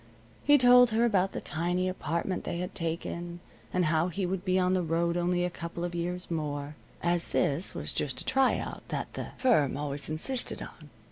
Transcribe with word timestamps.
He 0.43 0.57
told 0.57 0.89
her 0.89 1.05
about 1.05 1.31
the 1.31 1.39
tiny 1.41 1.87
apartment 1.87 2.43
they 2.43 2.57
had 2.57 2.73
taken, 2.73 3.39
and 3.71 3.85
how 3.85 4.07
he 4.07 4.25
would 4.25 4.43
be 4.43 4.57
on 4.57 4.73
the 4.73 4.81
road 4.81 5.15
only 5.15 5.45
a 5.45 5.51
couple 5.51 5.83
of 5.83 5.93
years 5.93 6.31
more, 6.31 6.75
as 7.03 7.27
this 7.27 7.75
was 7.75 7.93
just 7.93 8.19
a 8.21 8.25
try 8.25 8.57
out 8.57 8.81
that 8.87 9.13
the 9.13 9.27
firm 9.37 9.77
always 9.77 10.09
insisted 10.09 10.59
on. 10.59 10.89